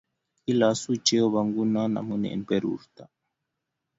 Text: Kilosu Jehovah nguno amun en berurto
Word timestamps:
Kilosu 0.43 0.91
Jehovah 1.05 1.43
nguno 1.49 1.77
amun 1.99 2.23
en 2.33 2.41
berurto 2.47 3.03